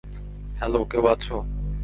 [0.59, 1.35] Hello, কেউ আছো?